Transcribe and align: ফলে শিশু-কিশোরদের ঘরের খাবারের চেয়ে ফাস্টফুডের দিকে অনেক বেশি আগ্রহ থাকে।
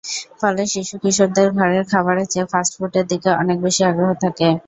ফলে 0.39 0.63
শিশু-কিশোরদের 0.73 1.47
ঘরের 1.57 1.83
খাবারের 1.91 2.27
চেয়ে 2.29 2.49
ফাস্টফুডের 2.51 3.05
দিকে 3.11 3.29
অনেক 3.41 3.57
বেশি 3.65 3.81
আগ্রহ 3.85 4.09
থাকে। 4.23 4.47